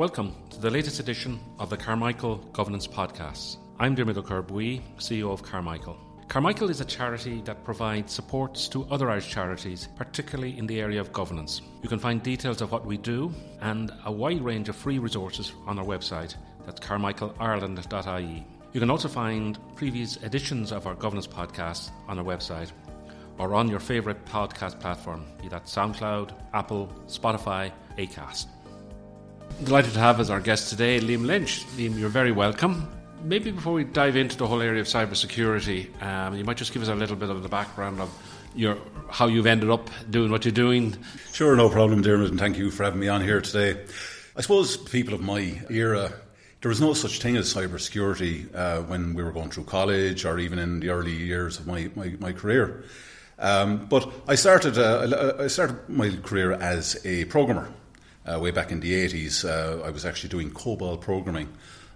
[0.00, 3.58] Welcome to the latest edition of the Carmichael Governance Podcast.
[3.78, 5.98] I'm Dermot Ó Corrbuí, CEO of Carmichael.
[6.26, 11.02] Carmichael is a charity that provides supports to other Irish charities, particularly in the area
[11.02, 11.60] of governance.
[11.82, 15.52] You can find details of what we do and a wide range of free resources
[15.66, 16.34] on our website.
[16.64, 18.46] That's carmichaelireland.ie.
[18.72, 22.72] You can also find previous editions of our governance podcast on our website
[23.36, 28.46] or on your favourite podcast platform, be that SoundCloud, Apple, Spotify, Acast.
[29.64, 31.66] Delighted to have as our guest today Liam Lynch.
[31.76, 32.88] Liam, you're very welcome.
[33.24, 36.82] Maybe before we dive into the whole area of cybersecurity, um, you might just give
[36.82, 38.10] us a little bit of the background of
[38.54, 38.78] your
[39.10, 40.96] how you've ended up doing what you're doing.
[41.32, 43.84] Sure, no problem, Dermot, and thank you for having me on here today.
[44.36, 46.12] I suppose people of my era
[46.60, 50.38] there was no such thing as cybersecurity uh, when we were going through college or
[50.38, 52.84] even in the early years of my, my, my career.
[53.38, 57.72] Um, but I started, uh, I started my career as a programmer
[58.30, 59.44] uh, way back in the 80s.
[59.44, 61.48] Uh, I was actually doing COBOL programming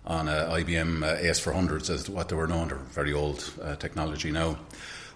[0.06, 2.68] on uh, IBM uh, AS400s, as what they were known.
[2.68, 4.58] They're very old uh, technology now.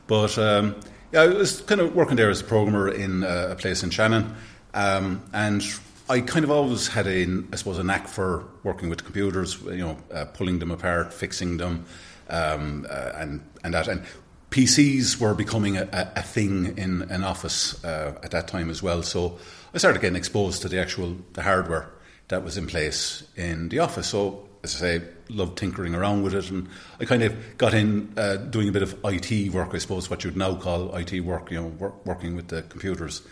[0.06, 0.76] But um,
[1.12, 4.34] yeah, I was kind of working there as a programmer in a place in Shannon.
[4.74, 5.62] Um, and
[6.08, 9.78] I kind of always had a, I suppose, a knack for working with computers, you
[9.78, 11.84] know, pulling them apart, fixing them,
[12.30, 13.88] um, and, and that.
[13.88, 14.02] And
[14.50, 19.02] PCs were becoming a, a thing in an office uh, at that time as well.
[19.02, 19.38] So
[19.74, 21.90] I started getting exposed to the actual the hardware
[22.28, 24.08] that was in place in the office.
[24.08, 26.68] So as I say, loved tinkering around with it, and
[27.00, 30.24] I kind of got in uh, doing a bit of IT work, I suppose, what
[30.24, 31.50] you'd now call IT work.
[31.50, 33.22] You know, work, working with the computers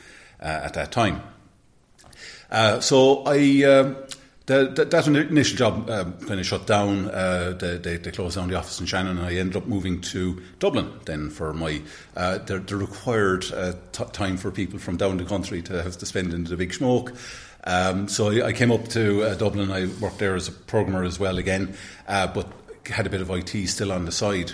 [0.41, 1.23] uh, at that time.
[2.51, 3.97] Uh, so I um,
[4.47, 7.11] the, the, that initial job um, kind of shut down.
[7.11, 10.01] Uh, they, they, they, closed down the office in Shannon, and I ended up moving
[10.03, 11.83] to Dublin then for my
[12.17, 15.99] uh, the, the, required uh, t- time for people from down the country to have
[15.99, 17.13] to spend in the big smoke.
[17.65, 19.73] Um, so I, I, came up to uh, Dublin.
[19.73, 21.75] I worked there as a programmer as well again,
[22.07, 22.47] uh, but
[22.87, 24.53] had a bit of IT still on the side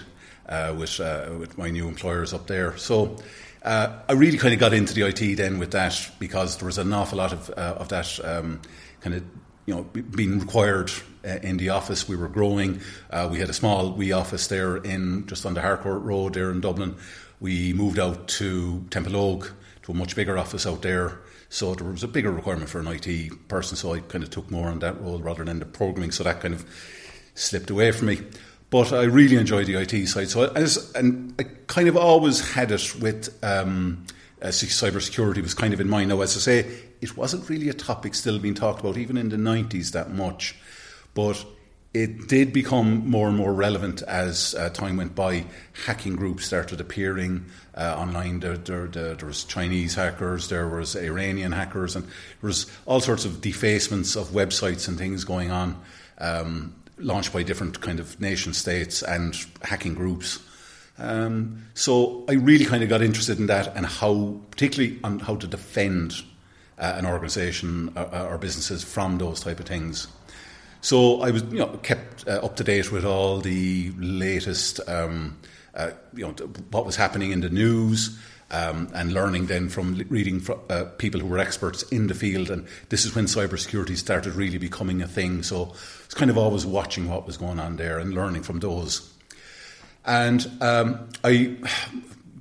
[0.48, 1.00] uh, with
[1.38, 2.76] with my new employers up there.
[2.78, 3.16] So.
[3.64, 6.92] I really kind of got into the IT then with that because there was an
[6.92, 8.60] awful lot of of that um,
[9.02, 9.22] kind of
[9.66, 10.90] you know, being required
[11.24, 12.08] uh, in the office.
[12.08, 12.80] We were growing.
[13.10, 16.50] Uh, we had a small wee office there in just on the Harcourt Road there
[16.50, 16.96] in Dublin.
[17.40, 19.50] We moved out to Templeogue
[19.82, 21.20] to a much bigger office out there.
[21.48, 23.76] So there was a bigger requirement for an IT person.
[23.76, 26.12] So I kind of took more on that role rather than the programming.
[26.12, 26.64] So that kind of
[27.34, 28.20] slipped away from me.
[28.70, 30.30] But I really enjoyed the IT side.
[30.30, 30.66] So I,
[30.98, 33.38] and I kind of always had it with.
[33.44, 34.06] Um,
[34.42, 36.08] uh, cybersecurity was kind of in mind.
[36.08, 39.28] Now, as I say, it wasn't really a topic still being talked about, even in
[39.28, 40.56] the 90s, that much.
[41.14, 41.44] But
[41.94, 45.44] it did become more and more relevant as uh, time went by.
[45.84, 47.44] Hacking groups started appearing
[47.74, 48.40] uh, online.
[48.40, 53.00] There, there, there, there, was Chinese hackers, there was Iranian hackers, and there was all
[53.00, 55.80] sorts of defacements of websites and things going on,
[56.18, 60.40] um, launched by different kind of nation states and hacking groups.
[61.02, 65.34] Um, so I really kind of got interested in that and how, particularly on how
[65.34, 66.22] to defend
[66.78, 70.06] uh, an organisation or, uh, or, businesses from those type of things.
[70.80, 75.38] So I was, you know, kept uh, up to date with all the latest, um,
[75.74, 76.32] uh, you know,
[76.70, 78.16] what was happening in the news.
[78.52, 82.50] Um, and learning then from reading from, uh, people who were experts in the field.
[82.50, 85.42] And this is when cybersecurity started really becoming a thing.
[85.42, 85.72] So
[86.04, 89.11] it's kind of always watching what was going on there and learning from those.
[90.04, 91.56] And um, I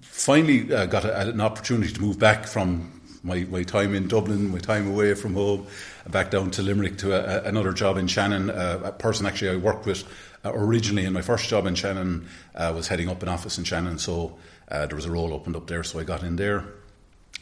[0.02, 4.52] finally uh, got a, an opportunity to move back from my, my time in Dublin,
[4.52, 5.68] my time away from home,
[6.10, 8.50] back down to Limerick to a, a, another job in Shannon.
[8.50, 10.04] Uh, a person actually I worked with
[10.44, 13.64] uh, originally in my first job in Shannon uh, was heading up an office in
[13.64, 14.38] Shannon, so
[14.70, 16.66] uh, there was a role opened up there, so I got in there.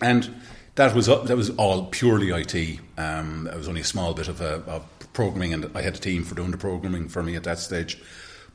[0.01, 0.41] And
[0.75, 2.79] that was that was all purely IT.
[2.97, 6.23] Um, it was only a small bit of, of programming, and I had a team
[6.23, 8.01] for doing the programming for me at that stage.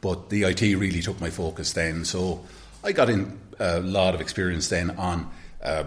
[0.04, 2.04] But the IT really took my focus then.
[2.04, 2.44] So
[2.84, 5.31] I got in a lot of experience then on
[5.62, 5.84] uh,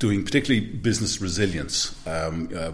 [0.00, 2.72] doing particularly business resilience, um, uh,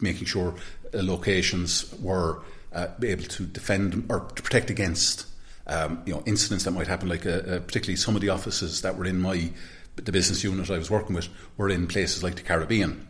[0.00, 0.54] making sure
[0.94, 2.40] locations were
[2.72, 5.26] uh, able to defend or to protect against
[5.66, 7.10] um, you know incidents that might happen.
[7.10, 9.50] Like uh, uh, particularly some of the offices that were in my
[9.96, 11.28] the business unit I was working with
[11.58, 13.06] were in places like the Caribbean,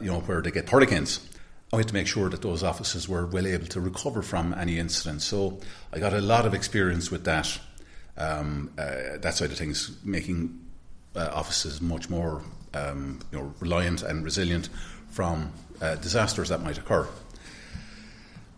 [0.00, 1.20] you know, where they get hurricanes.
[1.72, 4.78] I had to make sure that those offices were well able to recover from any
[4.78, 5.22] incident.
[5.22, 5.58] So
[5.92, 7.58] I got a lot of experience with that,
[8.16, 10.60] um, uh, that side of things, making
[11.16, 12.42] uh, offices much more
[12.74, 14.68] um, you know, reliant and resilient
[15.10, 17.08] from uh, disasters that might occur.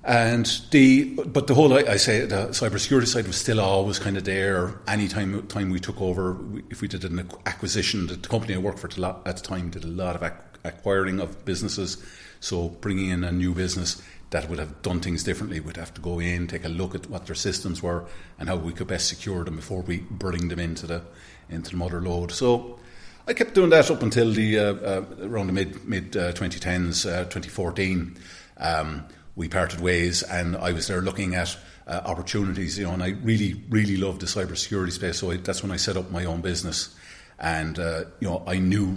[0.04, 4.24] And the but the whole I say the cybersecurity side was still always kind of
[4.24, 4.80] there.
[4.86, 6.38] Any time time we took over,
[6.70, 9.88] if we did an acquisition, the company I worked for at the time did a
[9.88, 10.32] lot of
[10.64, 12.02] acquiring of businesses.
[12.40, 14.00] So bringing in a new business
[14.30, 17.08] that would have done things differently would have to go in, take a look at
[17.08, 18.04] what their systems were
[18.38, 21.02] and how we could best secure them before we bring them into the
[21.48, 22.30] into the mother load.
[22.32, 22.78] So
[23.26, 27.04] I kept doing that up until the uh, uh, around the mid mid uh, 2010s,
[27.04, 28.16] 2014.
[28.58, 29.06] Um,
[29.36, 31.56] we parted ways, and I was there looking at
[31.86, 32.78] uh, opportunities.
[32.78, 35.18] You know, and I really really loved the cybersecurity space.
[35.18, 36.94] So I, that's when I set up my own business,
[37.38, 38.96] and uh, you know I knew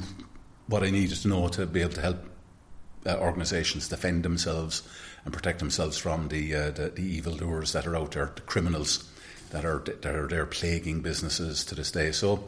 [0.67, 2.17] what I needed to know to be able to help
[3.05, 4.83] uh, organisations defend themselves
[5.25, 9.07] and protect themselves from the, uh, the, the evildoers that are out there, the criminals
[9.51, 12.11] that are that are there plaguing businesses to this day.
[12.11, 12.43] So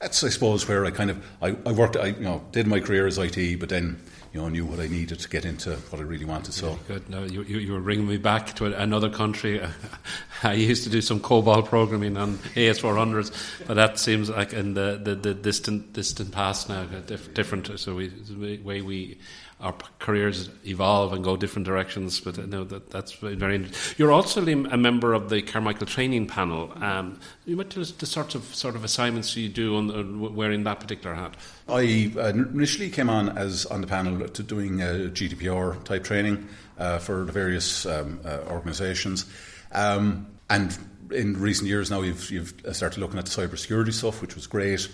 [0.00, 2.80] that's I suppose where I kind of I, I worked I you know did my
[2.80, 4.00] career as IT, but then
[4.32, 6.52] you know knew what I needed to get into what I really wanted.
[6.52, 7.10] So yeah, good.
[7.10, 9.60] No, you, you, you were bringing me back to another country.
[10.42, 15.00] I used to do some COBOL programming on AS400s, but that seems like in the,
[15.02, 17.78] the, the distant distant past now, different.
[17.80, 19.18] So we the way we
[19.60, 22.20] our careers evolve and go different directions.
[22.20, 23.94] But uh, no, that, that's very interesting.
[23.96, 26.72] You're also a member of the Carmichael Training Panel.
[26.76, 30.34] Um, you might tell us the sorts of sort of assignments you do on, on
[30.34, 31.36] wearing that particular hat.
[31.68, 36.48] I uh, initially came on as on the panel to doing uh, GDPR type training
[36.78, 39.24] uh, for the various um, uh, organisations,
[39.72, 40.76] um, and
[41.10, 44.88] in recent years now you've, you've started looking at the cybersecurity stuff, which was great,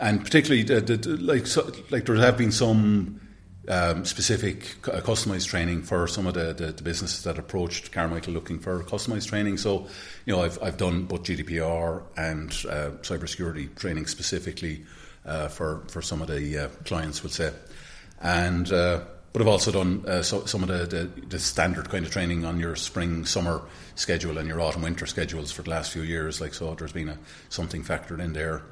[0.00, 3.20] and particularly the, the, like so, like there have been some
[3.68, 8.32] um, specific uh, customized training for some of the, the, the, businesses that approached Carmichael
[8.32, 9.56] looking for customized training.
[9.56, 9.86] So,
[10.24, 14.84] you know, I've, I've done both GDPR and uh, cybersecurity training specifically
[15.24, 17.52] uh, for, for some of the uh, clients, would say.
[18.20, 19.02] And uh,
[19.36, 22.46] but I've also done uh, so, some of the, the, the, standard kind of training
[22.46, 23.60] on your spring summer
[23.94, 26.40] schedule and your autumn winter schedules for the last few years.
[26.40, 27.18] Like so, there's been a,
[27.50, 28.62] something factored in there.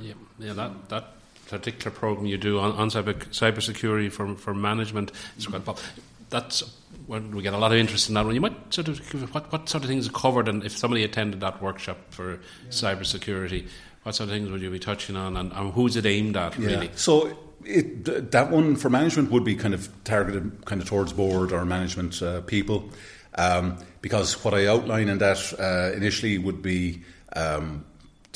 [0.00, 1.12] Yeah, yeah, that that
[1.48, 5.88] particular program you do on, on cyber cybersecurity for for management is quite popular.
[6.28, 6.62] That's
[7.06, 8.34] when we get a lot of interest in that one.
[8.34, 11.04] You might sort of give what what sort of things are covered, and if somebody
[11.04, 12.38] attended that workshop for yeah.
[12.70, 13.68] cybersecurity,
[14.02, 16.56] what sort of things would you be touching on, and, and who's it aimed at
[16.58, 16.86] really?
[16.86, 16.92] Yeah.
[16.96, 17.38] So.
[17.64, 21.64] It, that one for management would be kind of targeted kind of towards board or
[21.64, 22.90] management uh, people
[23.36, 27.02] um, because what I outline in that uh, initially would be
[27.34, 27.84] um,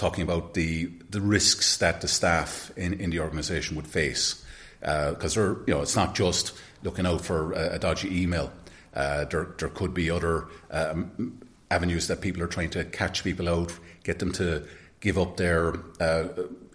[0.01, 4.45] talking about the the risks that the staff in, in the organisation would face.
[4.81, 8.51] Because uh, you know, it's not just looking out for a, a dodgy email.
[8.95, 11.39] Uh, there, there could be other um,
[11.71, 14.67] avenues that people are trying to catch people out, get them to
[15.01, 16.29] give up their uh,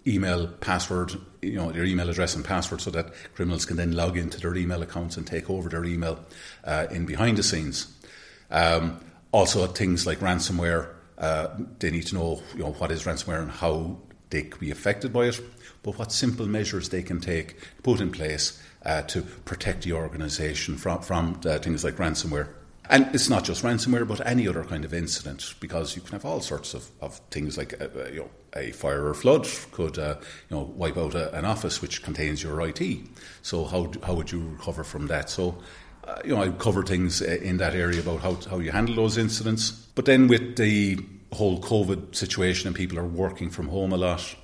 [0.06, 1.12] email password,
[1.42, 4.54] you know, their email address and password, so that criminals can then log into their
[4.54, 6.18] email accounts and take over their email
[6.64, 7.92] uh, in behind the scenes.
[8.50, 9.00] Um,
[9.32, 11.48] also, things like ransomware uh,
[11.78, 13.96] they need to know, you know what is ransomware and how
[14.30, 15.40] they could be affected by it,
[15.82, 20.76] but what simple measures they can take, put in place uh, to protect the organisation
[20.76, 22.48] from, from uh, things like ransomware.
[22.88, 26.24] And it's not just ransomware, but any other kind of incident, because you can have
[26.24, 29.98] all sorts of, of things like uh, uh you know, a fire or flood could
[29.98, 30.16] uh,
[30.48, 32.80] you know, wipe out a, an office which contains your IT.
[33.42, 35.28] So how, how would you recover from that?
[35.30, 35.58] So
[36.24, 39.18] you know, I cover things uh, in that area about how, how you handle those
[39.18, 39.70] incidents.
[39.70, 40.98] But then with the
[41.32, 44.34] whole COVID situation and people are working from home a lot,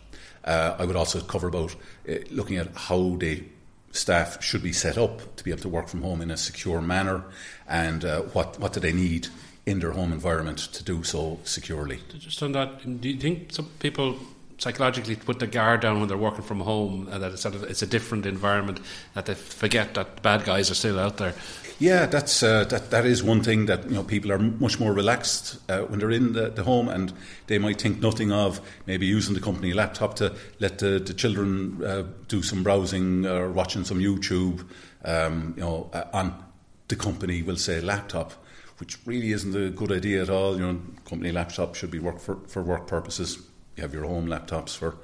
[0.45, 1.75] uh, I would also cover about
[2.09, 3.45] uh, looking at how the
[3.93, 6.81] staff should be set up to be able to work from home in a secure
[6.81, 7.25] manner
[7.69, 9.29] and uh, what, what do they need
[9.67, 12.01] in their home environment to do so securely.
[12.19, 14.17] Just on that, do you think some people
[14.63, 17.65] psychologically put the guard down when they're working from home and that it's, sort of,
[17.65, 18.79] it's a different environment
[19.15, 21.35] that they forget that bad guys are still out there.
[21.81, 24.93] Yeah that's uh, that that is one thing that you know people are much more
[24.93, 27.13] relaxed uh, when they're in the, the, home and
[27.49, 31.83] they might think nothing of maybe using the company laptop to let the, the children
[31.85, 34.65] uh, do some browsing or watching some YouTube
[35.05, 36.41] um, you know uh, on
[36.87, 38.33] the company will say laptop
[38.79, 40.55] which really isn't a good idea at all.
[40.57, 43.43] You know company laptop should be work for, for work purposes
[43.77, 44.97] you have your home laptops for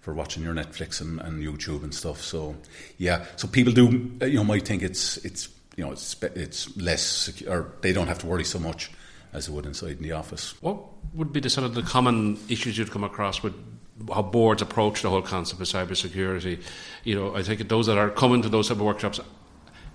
[0.00, 2.20] for watching your Netflix and, and YouTube and stuff.
[2.20, 2.54] So
[2.96, 7.02] yeah, so people do you know might think it's it's you know it's it's less
[7.02, 8.90] secure, or they don't have to worry so much
[9.32, 10.54] as they would inside in the office.
[10.62, 10.78] What
[11.14, 13.54] would be the sort of the common issues you'd come across with
[14.12, 16.62] how boards approach the whole concept of cybersecurity?
[17.04, 19.20] You know, I think those that are coming to those type of workshops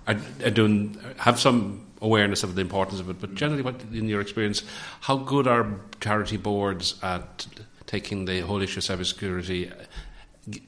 [0.06, 3.20] are, are doing have some awareness of the importance of it.
[3.20, 4.62] But generally, what in your experience,
[5.00, 5.66] how good are
[6.00, 7.46] charity boards at
[7.92, 9.70] taking the whole issue of cybersecurity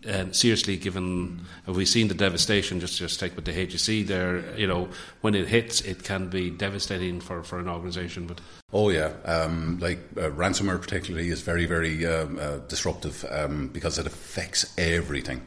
[0.09, 2.79] uh, seriously, given have we seen the devastation?
[2.79, 4.57] Just just take with the HSE there.
[4.57, 4.89] You know,
[5.23, 8.29] when it hits, it can be devastating for, for an organisation.
[8.29, 8.41] But
[8.73, 13.99] oh yeah, um, like uh, ransomware particularly is very very um, uh, disruptive um, because
[13.99, 15.43] it affects everything.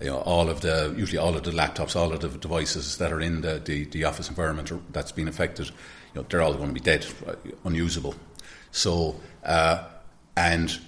[0.00, 3.12] you know, all of the usually all of the laptops, all of the devices that
[3.12, 6.68] are in the, the, the office environment that's been affected, you know, they're all going
[6.68, 8.14] to be dead, uh, unusable.
[8.72, 9.84] So, uh,
[10.36, 10.80] and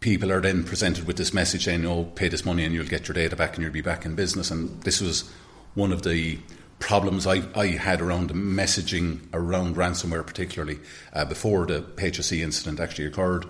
[0.00, 3.08] people are then presented with this message saying, "Oh, pay this money and you'll get
[3.08, 5.30] your data back and you'll be back in business." And this was
[5.74, 6.38] one of the
[6.78, 10.78] problems I, I had around the messaging around ransomware, particularly
[11.12, 13.46] uh, before the HSE incident actually occurred.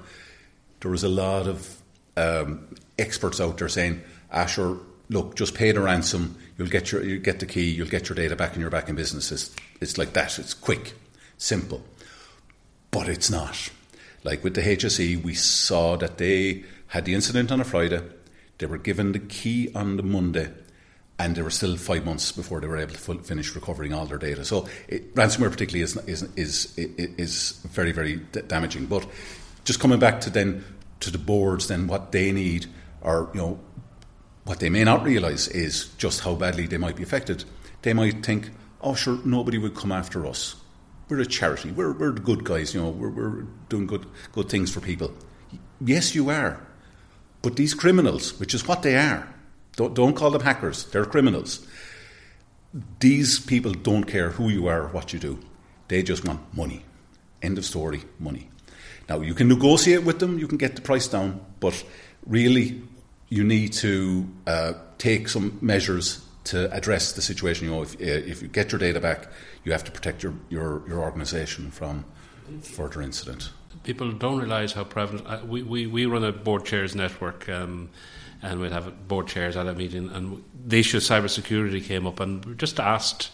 [0.80, 1.76] There was a lot of
[2.16, 4.02] um, experts out there saying,
[4.32, 4.78] "Ah, sure,
[5.10, 6.36] look, just pay the ransom.
[6.56, 7.70] You'll get your, you get the key.
[7.70, 10.38] You'll get your data back, and you're back in business." It's, it's like that.
[10.38, 10.94] It's quick,
[11.36, 11.82] simple,
[12.90, 13.70] but it's not.
[14.24, 18.02] Like with the HSE, we saw that they had the incident on a Friday.
[18.58, 20.50] They were given the key on the Monday
[21.18, 24.18] and they were still five months before they were able to finish recovering all their
[24.18, 24.44] data.
[24.44, 28.86] So it, ransomware, particularly, is, is is is very very damaging.
[28.86, 29.06] But
[29.64, 30.64] just coming back to then
[31.00, 32.66] to the boards, then what they need,
[33.00, 33.60] or you know,
[34.44, 37.44] what they may not realise is just how badly they might be affected.
[37.82, 40.56] They might think, "Oh, sure, nobody would come after us.
[41.08, 41.70] We're a charity.
[41.70, 42.74] We're we're the good guys.
[42.74, 45.12] You know, we're we're doing good good things for people."
[45.80, 46.60] Yes, you are,
[47.40, 49.32] but these criminals, which is what they are
[49.78, 51.64] don't, don't call them hackers, they're criminals.
[52.98, 55.38] These people don't care who you are or what you do,
[55.86, 56.84] they just want money.
[57.40, 58.50] End of story, money.
[59.08, 61.84] Now, you can negotiate with them, you can get the price down, but
[62.26, 62.82] really,
[63.28, 67.66] you need to uh, take some measures to address the situation.
[67.66, 69.28] You know, if, uh, if you get your data back,
[69.64, 72.04] you have to protect your, your, your organisation from
[72.62, 73.50] further incident.
[73.84, 75.26] People don't realise how prevalent.
[75.26, 77.48] Uh, we, we, we run a board chairs network.
[77.48, 77.90] Um,
[78.42, 82.20] and we'd have board chairs at a meeting, and the issue of cybersecurity came up,
[82.20, 83.30] and we just asked.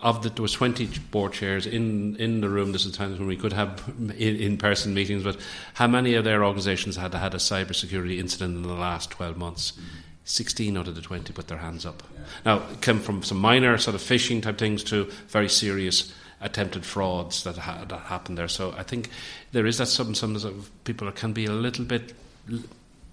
[0.00, 2.70] Of the, there was twenty board chairs in, in the room.
[2.70, 3.82] This is times when we could have
[4.16, 5.38] in person meetings, but
[5.74, 9.72] how many of their organisations had had a cybersecurity incident in the last twelve months?
[9.72, 10.07] Mm-hmm.
[10.28, 12.02] 16 out of the 20 put their hands up.
[12.44, 16.84] Now, it came from some minor sort of phishing type things to very serious attempted
[16.84, 18.46] frauds that, ha- that happened there.
[18.46, 19.08] So I think
[19.52, 22.14] there is that some, some sort of people can be a little bit,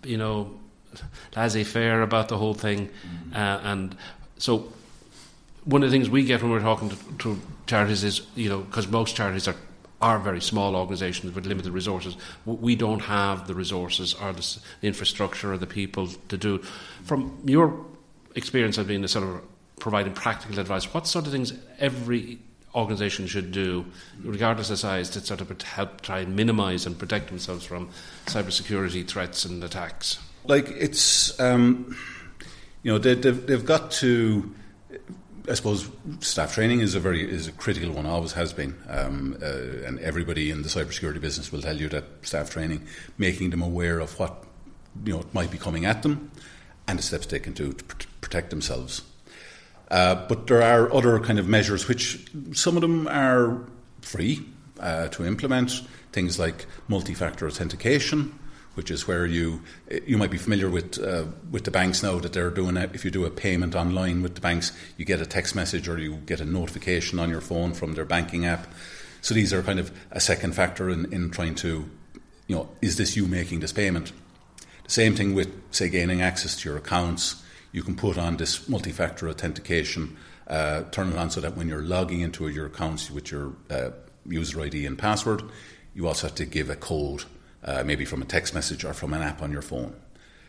[0.03, 0.59] you know,
[1.35, 3.33] laissez-faire about the whole thing, mm-hmm.
[3.33, 3.97] uh, and
[4.37, 4.71] so
[5.63, 8.59] one of the things we get when we're talking to, to charities is you know
[8.59, 9.55] because most charities are
[10.05, 12.15] are very small organisations with limited resources.
[12.45, 16.59] We don't have the resources or the infrastructure or the people to do.
[17.05, 17.83] From your
[18.35, 19.41] experience of being a sort of
[19.79, 22.37] providing practical advice, what sort of things every
[22.75, 23.83] organisation should do,
[24.21, 27.89] regardless of size, to sort of help try and minimise and protect themselves from
[28.27, 30.19] cybersecurity threats and attacks?
[30.45, 31.97] Like it's, um,
[32.83, 34.53] you know, they, they've got to.
[35.49, 35.89] I suppose
[36.21, 38.05] staff training is a very is a critical one.
[38.05, 39.45] Always has been, um, uh,
[39.85, 42.87] and everybody in the cybersecurity business will tell you that staff training,
[43.17, 44.43] making them aware of what
[45.03, 46.31] you know might be coming at them,
[46.87, 49.03] and the steps they can to pr- protect themselves.
[49.91, 53.61] Uh, but there are other kind of measures which some of them are
[54.01, 54.43] free
[54.79, 55.81] uh, to implement.
[56.11, 58.39] Things like multi-factor authentication,
[58.75, 59.61] which is where you
[60.05, 62.91] you might be familiar with uh, with the banks now that they're doing it.
[62.93, 65.97] If you do a payment online with the banks, you get a text message or
[65.97, 68.67] you get a notification on your phone from their banking app.
[69.21, 71.89] So these are kind of a second factor in, in trying to,
[72.47, 74.11] you know, is this you making this payment?
[74.83, 77.41] The same thing with say gaining access to your accounts.
[77.71, 80.15] You can put on this multi-factor authentication,
[80.47, 83.89] uh, turn it on so that when you're logging into your accounts with your uh,
[84.27, 85.43] user ID and password,
[85.93, 87.23] you also have to give a code
[87.65, 89.95] uh, maybe from a text message or from an app on your phone.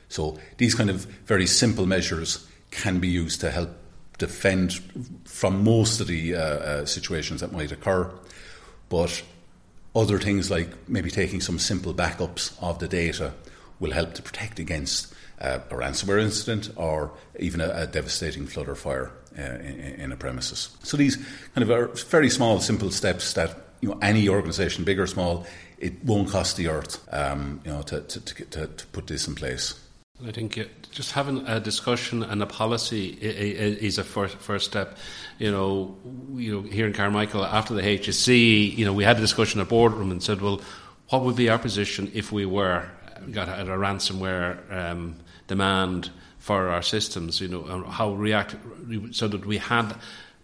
[0.08, 3.70] So these kind of very simple measures can be used to help
[4.18, 4.74] defend
[5.24, 8.10] from most of the uh, uh, situations that might occur.
[8.88, 9.22] But
[9.94, 13.32] other things like maybe taking some simple backups of the data
[13.80, 18.68] will help to protect against uh, a ransomware incident or even a, a devastating flood
[18.68, 20.74] or fire uh, in, in, a premises.
[20.82, 21.16] So these
[21.54, 25.46] kind of are very small, simple steps that you know any organisation, big or small,
[25.78, 29.36] it won't cost the earth, um, you know, to, to, to, to, put this in
[29.36, 29.80] place.
[30.26, 30.58] I think
[30.90, 34.96] just having a discussion and a policy is a first first step.
[35.38, 35.96] You know,
[36.34, 39.68] you know, here in Carmichael after the HSE, you know, we had a discussion at
[39.68, 40.60] boardroom and said, well,
[41.10, 42.88] what would be our position if we were
[43.30, 45.16] got a, a ransomware um,
[45.46, 47.40] demand for our systems?
[47.40, 48.56] You know, how react
[49.12, 49.94] so that we had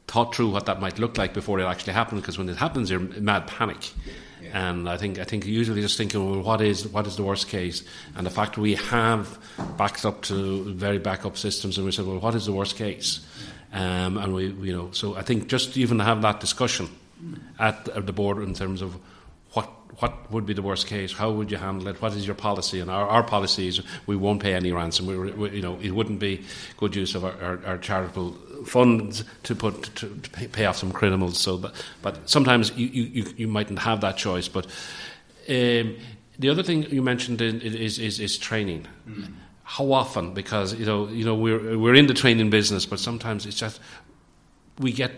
[0.06, 2.21] thought through what that might look like before it actually happened.
[2.21, 3.92] Because when it happens, you're in mad panic.
[4.52, 7.49] And I think I think usually just thinking, well, what is what is the worst
[7.49, 7.85] case?
[8.16, 9.38] And the fact we have
[9.78, 13.26] backed up to very backup systems, and we said, well, what is the worst case?
[13.73, 16.90] Um, and we, you know, so I think just even have that discussion
[17.59, 18.97] at, at the board in terms of
[19.52, 19.68] what
[20.00, 21.12] what would be the worst case?
[21.12, 22.00] How would you handle it?
[22.00, 22.80] What is your policy?
[22.80, 25.06] And our, our policy is we won't pay any ransom.
[25.06, 26.44] We, we, you know, it wouldn't be
[26.78, 28.32] good use of our, our, our charitable
[28.64, 31.38] funds to put to, to, pay off some criminals.
[31.38, 34.49] So, but, but sometimes you, you, you mightn't have that choice.
[34.49, 34.66] But
[35.49, 35.97] um,
[36.38, 38.87] the other thing you mentioned is is, is training.
[39.09, 39.35] Mm.
[39.64, 40.32] How often?
[40.32, 43.78] Because you know you know we're we're in the training business, but sometimes it's just
[44.78, 45.12] we get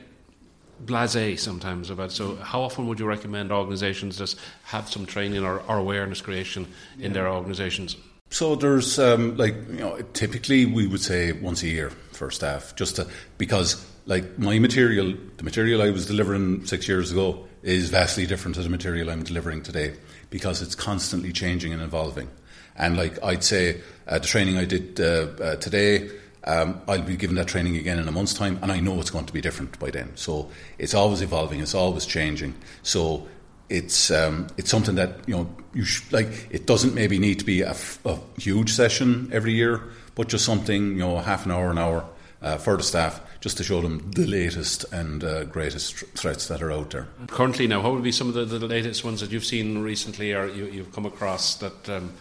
[0.87, 2.13] blasé sometimes about.
[2.13, 6.67] So, how often would you recommend organisations just have some training or, or awareness creation
[6.99, 7.97] in their organisations?
[8.35, 12.75] So there's um, like you know typically we would say once a year for staff
[12.75, 13.07] just to
[13.39, 18.57] because like my material the material I was delivering six years ago is vastly different
[18.57, 19.95] to the material I'm delivering today
[20.31, 22.29] because it's constantly changing and evolving
[22.75, 26.11] and like I'd say uh, the training I did uh, uh, today
[26.47, 29.11] um, I'll be given that training again in a month's time, and I know it's
[29.11, 30.13] going to be different by then.
[30.17, 32.55] So it's always evolving, it's always changing.
[32.83, 33.27] So
[33.71, 36.49] it's um, it's something that you know you sh- like.
[36.51, 39.83] It doesn't maybe need to be a, f- a huge session every year,
[40.15, 42.05] but just something you know half an hour, an hour
[42.43, 46.49] uh, for the staff, just to show them the latest and uh, greatest tr- threats
[46.49, 47.09] that are out there.
[47.29, 50.35] Currently, now, what would be some of the, the latest ones that you've seen recently,
[50.35, 51.89] or you, have come across that?
[51.89, 52.13] Um,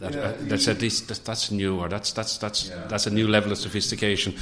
[0.00, 2.86] that, yeah, uh, that said this, that's new or that's that's that's yeah.
[2.88, 4.34] that's a new level of sophistication.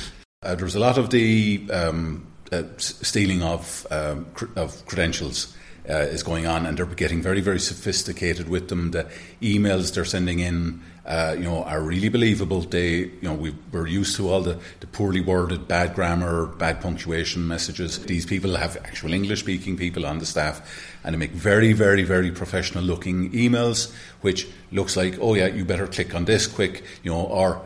[0.42, 5.54] Uh, there's a lot of the um, uh, stealing of um, cr- of credentials.
[5.86, 8.92] Uh, is going on, and they're getting very, very sophisticated with them.
[8.92, 9.06] The
[9.42, 12.60] emails they're sending in uh, you know, are really believable.
[12.60, 16.80] They, you know, we, we're used to all the, the poorly worded, bad grammar, bad
[16.80, 17.98] punctuation messages.
[18.04, 22.04] These people have actual English speaking people on the staff, and they make very, very,
[22.04, 23.92] very professional looking emails,
[24.22, 27.60] which looks like, oh yeah, you better click on this quick, you know, or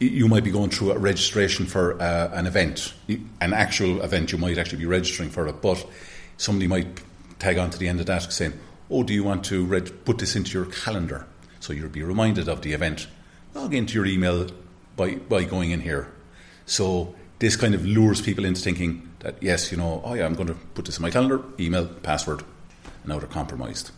[0.00, 4.32] you might be going through a registration for uh, an event, an actual event.
[4.32, 5.86] You might actually be registering for it, but
[6.38, 6.88] somebody might
[7.38, 8.54] tag on to the end of that saying,
[8.90, 11.26] "Oh, do you want to put this into your calendar?"
[11.64, 13.06] So you'll be reminded of the event.
[13.54, 14.48] Log into your email
[14.96, 16.12] by, by going in here.
[16.66, 20.34] So this kind of lures people into thinking that, yes, you know, oh yeah, I'm
[20.34, 23.92] going to put this in my calendar, email, password, and now they're compromised.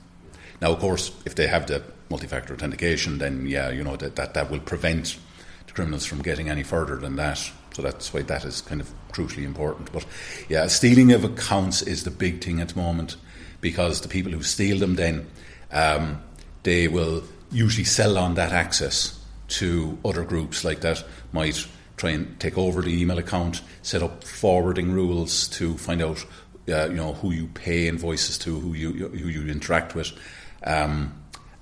[0.60, 4.14] Now, of course, if they have the multi factor authentication, then yeah, you know, that,
[4.14, 5.18] that, that will prevent
[5.66, 7.50] the criminals from getting any further than that.
[7.72, 9.90] So that's why that is kind of crucially important.
[9.92, 10.06] But
[10.48, 13.16] yeah, stealing of accounts is the big thing at the moment
[13.60, 15.26] because the people who steal them then
[15.72, 16.22] um,
[16.62, 17.24] they will
[17.56, 21.66] usually sell on that access to other groups like that might
[21.96, 26.24] try and take over the email account, set up forwarding rules to find out
[26.68, 30.12] uh, you know who you pay invoices to, who you who you interact with.
[30.64, 31.14] Um,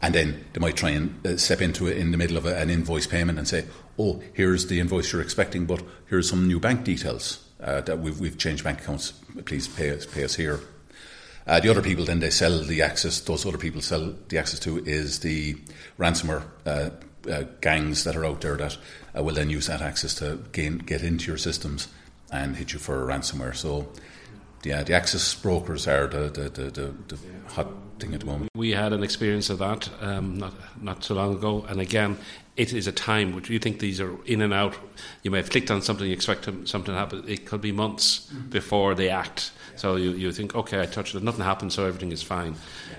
[0.02, 2.70] and then they might try and uh, step into it in the middle of an
[2.70, 3.66] invoice payment and say,
[3.98, 8.18] "Oh, here's the invoice you're expecting, but here's some new bank details uh, that we've,
[8.18, 9.12] we've changed bank accounts.
[9.44, 10.60] Please pay us, pay us here."
[11.46, 14.58] Uh, the other people then they sell the access, those other people sell the access
[14.58, 15.54] to is the
[15.98, 16.90] ransomware uh,
[17.30, 18.76] uh, gangs that are out there that
[19.16, 21.88] uh, will then use that access to gain, get into your systems
[22.32, 23.54] and hit you for a ransomware.
[23.54, 23.88] So,
[24.64, 28.50] yeah, the access brokers are the, the, the, the, the hot thing at the moment.
[28.56, 32.18] We had an experience of that um, not, not so long ago, and again,
[32.56, 34.76] it is a time which you think these are in and out.
[35.22, 37.24] You may have clicked on something, you expect something to happen.
[37.26, 38.48] It could be months mm-hmm.
[38.50, 39.50] before they act.
[39.76, 42.54] So you, you think, okay, I touched it, nothing happened, so everything is fine.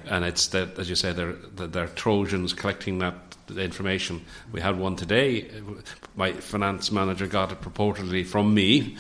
[0.09, 3.15] And it's that, as you say, they're, they're Trojans collecting that
[3.57, 4.21] information.
[4.51, 5.49] We had one today.
[6.15, 8.97] My finance manager got it purportedly from me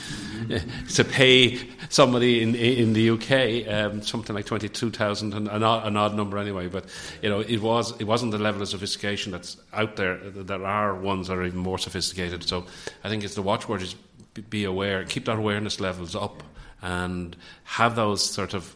[0.93, 1.59] to pay
[1.89, 6.37] somebody in in the UK um, something like twenty two thousand, an, an odd number
[6.37, 6.67] anyway.
[6.67, 6.85] But
[7.21, 10.17] you know, it was it wasn't the level of sophistication that's out there.
[10.17, 12.43] There are ones that are even more sophisticated.
[12.43, 12.65] So
[13.03, 13.95] I think it's the watchword is
[14.49, 16.43] be aware, keep that awareness levels up
[16.85, 18.75] and have those sort of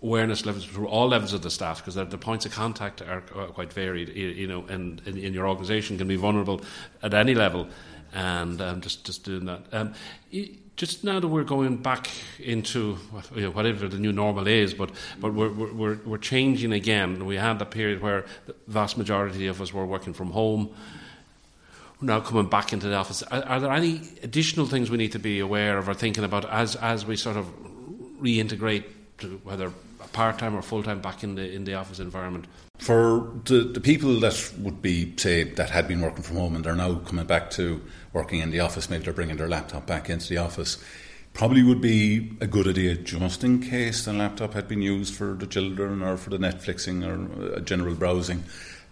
[0.00, 3.72] awareness levels through all levels of the staff because the points of contact are quite
[3.72, 6.60] varied you know and in your organisation can be vulnerable
[7.02, 7.68] at any level
[8.12, 9.92] and um, just just doing that um,
[10.76, 12.96] just now that we're going back into
[13.34, 17.26] you know, whatever the new normal is, but but we're, we're we're changing again.
[17.26, 20.74] We had the period where the vast majority of us were working from home.
[22.02, 23.22] Now coming back into the office.
[23.22, 26.44] Are, are, there any additional things we need to be aware of or thinking about
[26.50, 27.46] as as we sort of
[28.20, 28.84] reintegrate,
[29.44, 29.72] whether
[30.12, 32.46] part time or full time, back in the in the office environment?
[32.78, 36.64] For the, the people that would be say that had been working from home and
[36.64, 37.80] they're now coming back to
[38.12, 40.82] working in the office, maybe they're bringing their laptop back into the office.
[41.34, 45.34] Probably would be a good idea just in case the laptop had been used for
[45.34, 48.44] the children or for the Netflixing or uh, general browsing.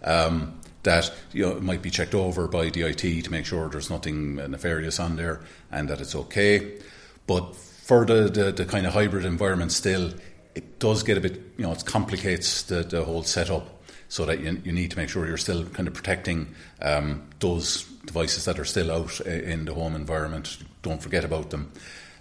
[0.03, 3.89] Um, that you know, might be checked over by the IT to make sure there's
[3.89, 5.41] nothing nefarious on there
[5.71, 6.79] and that it's okay.
[7.27, 10.13] But for the, the, the kind of hybrid environment, still,
[10.55, 14.39] it does get a bit, you know, it complicates the, the whole setup so that
[14.39, 18.59] you, you need to make sure you're still kind of protecting um, those devices that
[18.59, 20.57] are still out in the home environment.
[20.81, 21.71] Don't forget about them.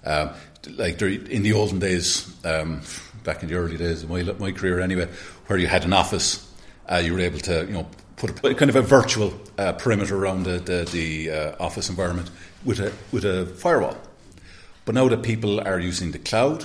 [0.05, 0.35] Uh,
[0.77, 2.83] like in the olden days, um,
[3.25, 5.09] back in the early days of my, my career anyway,
[5.47, 6.47] where you had an office,
[6.89, 7.89] uh, you were able to you know
[8.21, 12.31] put a, kind of a virtual uh, perimeter around the, the, the uh, office environment
[12.65, 13.97] with a with a firewall.
[14.85, 16.65] But now that people are using the cloud,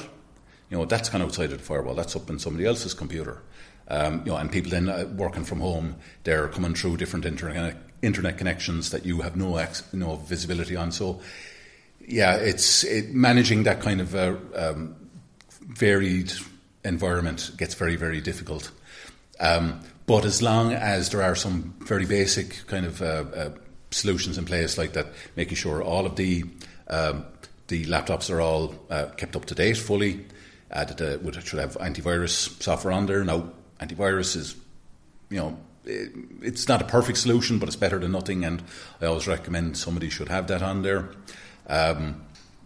[0.69, 1.95] you know that's kind of outside of the firewall.
[1.95, 3.41] That's up in somebody else's computer.
[3.87, 7.77] Um, you know, and people then uh, working from home, they're coming through different internet,
[8.01, 10.91] internet connections that you have no ex, no visibility on.
[10.91, 11.21] So,
[11.99, 14.95] yeah, it's it, managing that kind of uh, um,
[15.61, 16.33] varied
[16.83, 18.71] environment gets very very difficult.
[19.39, 23.49] Um, but as long as there are some very basic kind of uh, uh
[23.91, 26.43] solutions in place, like that, making sure all of the
[26.89, 27.25] um,
[27.67, 30.25] the laptops are all uh, kept up to date fully.
[30.69, 33.23] That uh, should have antivirus software on there.
[33.23, 34.55] Now, antivirus is,
[35.29, 38.43] you know, it, it's not a perfect solution, but it's better than nothing.
[38.43, 38.61] And
[39.01, 41.09] I always recommend somebody should have that on there.
[41.67, 42.21] Um,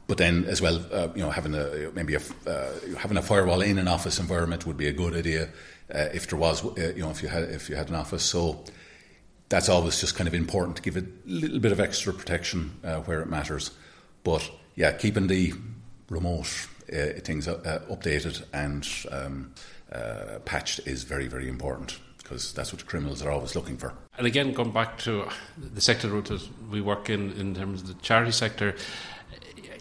[0.07, 3.61] but then, as well, uh, you know, having a maybe a, uh, having a firewall
[3.61, 5.49] in an office environment would be a good idea
[5.93, 8.23] uh, if there was, uh, you know, if you had if you had an office.
[8.23, 8.63] So
[9.49, 12.79] that's always just kind of important to give it a little bit of extra protection
[12.83, 13.71] uh, where it matters.
[14.23, 15.53] But yeah, keeping the
[16.09, 19.53] remote uh, things updated and um,
[19.91, 23.93] uh, patched is very, very important because that's what criminals are always looking for.
[24.17, 27.93] And again, going back to the sector that we work in, in terms of the
[27.95, 28.75] charity sector,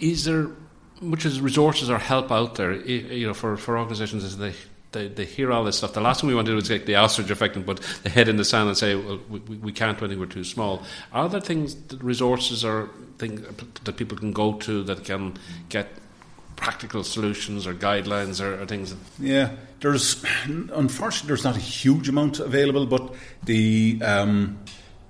[0.00, 0.48] is there
[1.00, 4.54] much as resources or help out there, you know, for, for organisations as they,
[4.92, 5.92] they, they hear all this stuff.
[5.92, 8.10] The last thing we want to do is get the ostrich effect and put the
[8.10, 10.82] head in the sand and say, well, we, we can't when we're too small.
[11.12, 13.42] Are there things, resources or things
[13.84, 15.36] that people can go to that can
[15.68, 15.88] get
[16.56, 18.94] practical solutions or guidelines or, or things?
[19.18, 24.58] Yeah, there's unfortunately there's not a huge amount available, but the um,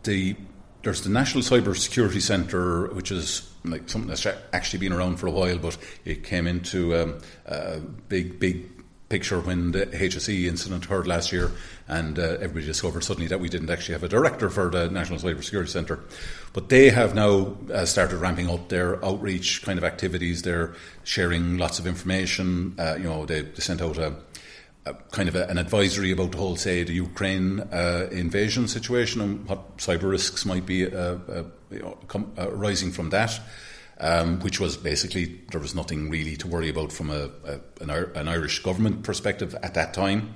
[0.02, 0.36] the
[0.82, 5.26] there's the National Cyber Security Centre, which is like something that's actually been around for
[5.26, 8.77] a while, but it came into um, a big big
[9.09, 11.53] picture when the HSE incident occurred last year,
[11.87, 15.18] and uh, everybody discovered suddenly that we didn't actually have a director for the National
[15.18, 16.01] Cyber Security Centre.
[16.53, 20.42] But they have now uh, started ramping up their outreach kind of activities.
[20.42, 22.75] They're sharing lots of information.
[22.79, 24.14] Uh, you know, they, they, sent out a,
[24.85, 29.23] a kind of a, an advisory about the whole, say, the Ukraine uh, invasion situation
[29.23, 31.99] and what cyber risks might be uh, uh, you know,
[32.37, 33.40] arising from that
[34.00, 37.90] um, which was basically there was nothing really to worry about from a, a an,
[37.90, 40.34] an, Irish government perspective at that time,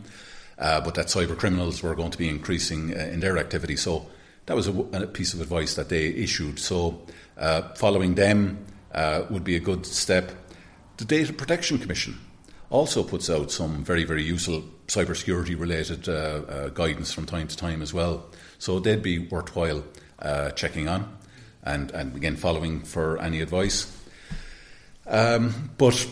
[0.59, 3.77] uh, but that cyber criminals were going to be increasing uh, in their activity.
[3.77, 4.07] So
[4.47, 6.59] that was a, a, piece of advice that they issued.
[6.59, 7.07] So
[7.39, 10.33] uh, following them uh, would be a good step.
[10.97, 12.19] The Data Protection Commission
[12.69, 17.57] also puts out some very very useful cybersecurity related uh, uh, guidance from time to
[17.57, 18.27] time as well.
[18.59, 19.85] So they'd be worthwhile
[20.55, 21.22] checking on
[21.63, 23.99] and, and again following for any advice.
[25.07, 26.07] Um, but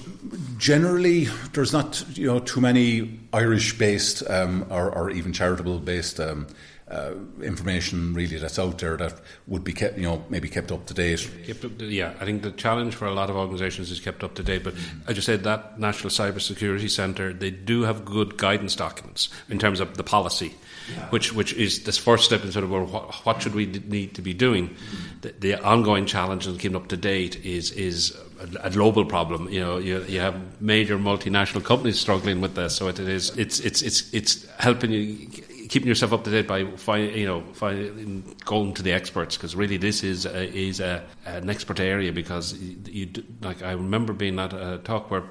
[0.59, 6.49] generally, there's not you know too many Irish-based um, or, or, even charitable-based um,
[6.91, 9.15] uh, information really that's out there that
[9.47, 11.29] would be kept you know maybe kept up to date.
[11.47, 14.25] Kept up to, yeah, I think the challenge for a lot of organisations is kept
[14.25, 14.65] up to date.
[14.65, 14.75] But
[15.07, 19.59] as you said, that National Cyber Security Centre they do have good guidance documents in
[19.59, 20.55] terms of the policy
[20.91, 21.09] yeah.
[21.11, 24.15] which which is this first step in sort of well, what, what should we need
[24.15, 24.69] to be doing.
[24.69, 25.21] Mm-hmm.
[25.21, 29.49] The, the, ongoing challenge and keeping up to date is is a, a, global problem.
[29.49, 33.61] You know, you, you have major multinational companies struggling with this, so it is it's
[33.61, 35.29] it's it's it's helping you
[35.71, 39.55] keeping yourself up to date by find, you know find, going to the experts because
[39.55, 43.09] really this is a, is a, an expert area because you,
[43.41, 45.23] like I remember being at a talk where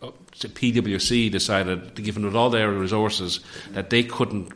[0.00, 3.40] uh, PwC decided, given with all their resources,
[3.72, 4.52] that they couldn't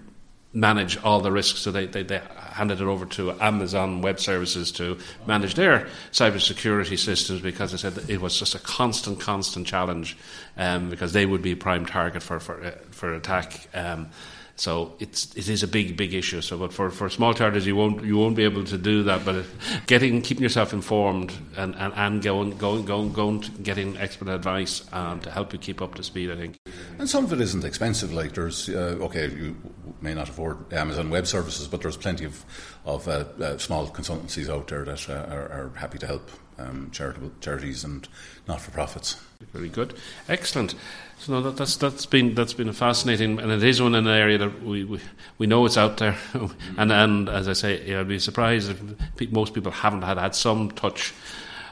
[0.53, 1.59] manage all the risks.
[1.59, 6.97] So they, they, they, handed it over to Amazon Web Services to manage their cybersecurity
[6.97, 10.17] systems because they said it was just a constant, constant challenge
[10.57, 13.69] um, because they would be a prime target for for, uh, for attack.
[13.75, 14.11] Um,
[14.57, 16.41] so it's it is a big big issue.
[16.41, 19.25] So, but for, for small charities, you won't you won't be able to do that.
[19.25, 19.45] But
[19.87, 25.21] getting keeping yourself informed and, and, and going going going going getting expert advice um,
[25.21, 26.57] to help you keep up to speed, I think.
[26.99, 28.13] And some of it isn't expensive.
[28.13, 29.57] Like there's uh, okay, you
[30.01, 32.45] may not afford Amazon Web Services, but there's plenty of
[32.85, 36.91] of uh, uh, small consultancies out there that uh, are, are, happy to help um,
[36.93, 38.09] charitable charities and
[38.49, 39.21] not for profits.
[39.53, 39.95] Very good,
[40.29, 40.75] excellent.
[41.19, 44.07] So no, that, that's that's been that's been a fascinating, and it is one in
[44.07, 45.01] an area that we, we,
[45.39, 46.17] we know it's out there,
[46.79, 50.35] and and as I say, yeah, I'd be surprised if most people haven't had had
[50.35, 51.13] some touch.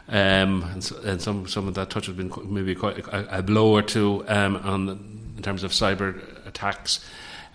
[0.08, 3.72] Um, and, and, some some of that touch has been maybe quite a, a blow
[3.72, 4.88] or two um, on
[5.36, 7.04] in terms of cyber attacks.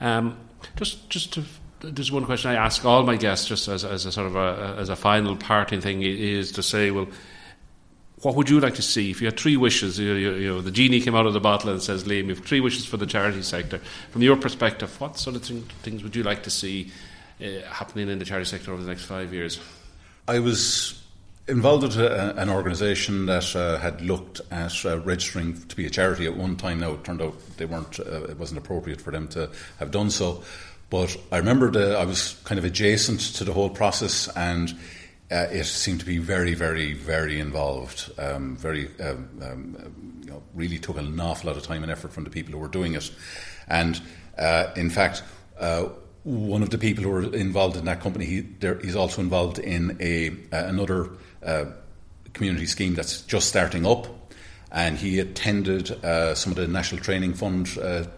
[0.02, 0.38] Um,
[0.76, 1.44] just, just to,
[1.82, 4.76] there's one question I ask all my guests, just as, as a sort of a,
[4.80, 7.08] as a final parting thing, is to say, well,
[8.22, 10.00] what would you like to see if you had three wishes?
[10.00, 12.36] You, you, you know, the genie came out of the bottle and says, Liam, you
[12.36, 13.80] have three wishes for the charity sector.
[14.12, 16.92] From your perspective, what sort of thing, things would you like to see
[17.40, 19.60] uh, happening in the charity sector over the next five years?
[20.28, 21.02] I was
[21.48, 25.90] involved with a, an organisation that uh, had looked at uh, registering to be a
[25.90, 26.80] charity at one time.
[26.80, 30.10] Now it turned out they weren't; uh, it wasn't appropriate for them to have done
[30.10, 30.44] so.
[30.90, 34.72] But I remember the, I was kind of adjacent to the whole process, and
[35.30, 38.12] uh, it seemed to be very, very, very involved.
[38.18, 42.14] Um, very, um, um, you know, really took an awful lot of time and effort
[42.14, 43.12] from the people who were doing it.
[43.68, 44.02] And
[44.38, 45.24] uh, in fact,
[45.60, 45.90] uh,
[46.24, 48.46] one of the people who were involved in that company, he,
[48.82, 51.10] he's also involved in a uh, another
[51.48, 51.66] uh,
[52.34, 54.08] community scheme that's just starting up.
[54.70, 57.68] And he attended uh, some of the National Training Fund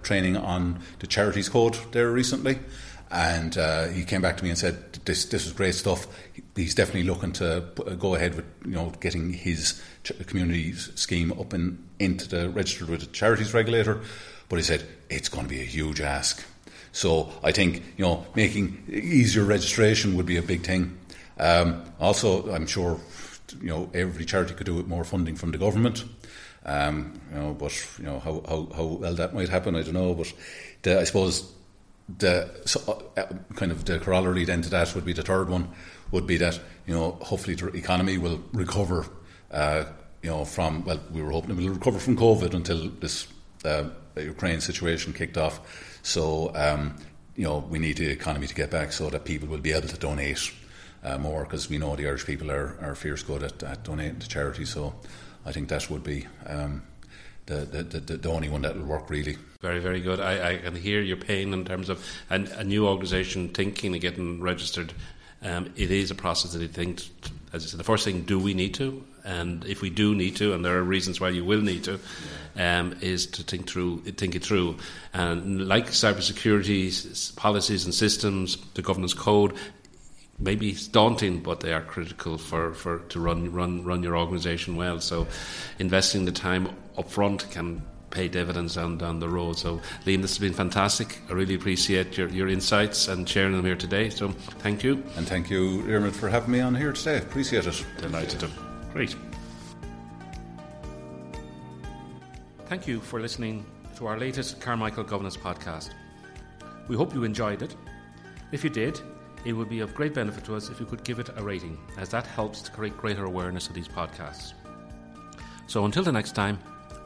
[0.01, 2.57] training on the Charities Code there recently
[3.11, 6.07] and uh, he came back to me and said, "This this is great stuff."
[6.55, 7.63] He's definitely looking to
[7.97, 9.81] go ahead with you know getting his
[10.27, 14.01] community scheme up and into the registered with the charities regulator.
[14.47, 16.45] But he said it's going to be a huge ask.
[16.91, 20.97] So I think you know making easier registration would be a big thing.
[21.39, 22.99] Um, also, I'm sure
[23.61, 26.03] you know every charity could do with more funding from the government.
[26.65, 29.93] Um, you know, but you know how, how, how well that might happen, I don't
[29.93, 30.13] know.
[30.13, 30.33] But
[30.81, 31.51] the, I suppose
[32.17, 35.69] the so, uh, kind of the corollary then to that would be the third one
[36.11, 39.05] would be that you know hopefully the economy will recover
[39.51, 39.85] uh,
[40.23, 43.27] you know from well we were hoping it will recover from COVID until this
[43.63, 43.85] uh,
[44.15, 46.95] Ukraine situation kicked off so um,
[47.35, 49.87] you know we need the economy to get back so that people will be able
[49.87, 50.51] to donate
[51.03, 54.19] uh, more because we know the Irish people are, are fierce good at, at donating
[54.19, 54.93] to charity so
[55.45, 56.83] I think that would be um,
[57.49, 59.37] the, the, the, the, only one that will work really.
[59.61, 60.19] Very, very good.
[60.19, 64.01] I, I can hear your pain in terms of an, a new organisation thinking of
[64.01, 64.93] getting registered.
[65.41, 67.01] Um, it is a process that I think,
[67.51, 69.03] as I said, the first thing, do we need to?
[69.23, 71.99] And if we do need to, and there are reasons why you will need to,
[72.55, 74.77] um, is to think through, think it through.
[75.13, 79.55] And like cybersecurity policies and systems, the governance code,
[80.39, 84.75] maybe it's daunting, but they are critical for, for to run run run your organisation
[84.75, 84.99] well.
[84.99, 85.27] So,
[85.79, 89.57] investing the time up front can pay dividends down down the road.
[89.57, 91.19] So, Liam, this has been fantastic.
[91.29, 94.09] I really appreciate your, your insights and sharing them here today.
[94.09, 95.03] So, thank you.
[95.15, 97.17] And thank you, Dermot, for having me on here today.
[97.17, 97.85] Appreciate it.
[97.97, 98.49] Delighted to.
[98.93, 99.15] Great.
[102.65, 105.89] Thank you for listening to our latest Carmichael Governance podcast.
[106.87, 107.75] We hope you enjoyed it.
[108.51, 108.99] If you did,
[109.45, 111.77] it would be of great benefit to us if you could give it a rating,
[111.97, 114.53] as that helps to create greater awareness of these podcasts.
[115.67, 116.59] So until the next time,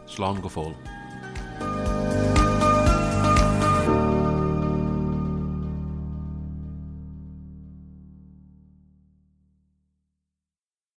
[0.07, 1.92] Slán go fóill.